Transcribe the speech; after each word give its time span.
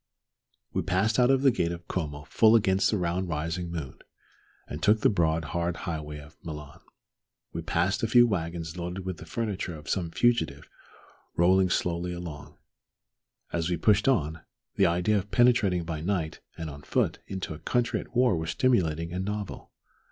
We 0.73 0.81
passed 0.81 1.19
out 1.19 1.29
of 1.29 1.43
the 1.43 1.51
gate 1.51 1.71
of 1.71 1.87
Como 1.87 2.23
full 2.23 2.55
against 2.55 2.89
the 2.89 2.97
round 2.97 3.29
rising 3.29 3.69
moon, 3.69 3.99
and 4.67 4.81
took 4.81 5.01
the 5.01 5.11
broad 5.11 5.45
hard 5.53 5.75
highway 5.85 6.19
for 6.27 6.35
Milan. 6.43 6.79
We 7.53 7.61
passed 7.61 8.01
a 8.01 8.07
few 8.07 8.25
wagons 8.25 8.75
loaded 8.75 9.05
with 9.05 9.17
the 9.17 9.27
furniture 9.27 9.75
of 9.75 9.87
some 9.87 10.09
fugitive 10.09 10.67
rolling 11.35 11.69
slowly 11.69 12.13
along. 12.13 12.57
As 13.53 13.69
we 13.69 13.77
pushed 13.77 14.07
on, 14.07 14.41
the 14.75 14.87
idea 14.87 15.19
of 15.19 15.29
penetrating 15.29 15.83
by 15.83 16.01
night 16.01 16.39
and 16.57 16.67
on 16.67 16.81
foot 16.81 17.19
into 17.27 17.53
a 17.53 17.59
country 17.59 17.99
at 17.99 18.15
war 18.15 18.35
was 18.35 18.49
stimulating 18.49 19.13
and 19.13 19.23
novel. 19.23 19.71